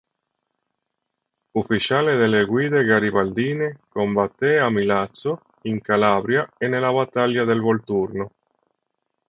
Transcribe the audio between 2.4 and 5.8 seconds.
guide garibaldine, combatté a Milazzo, in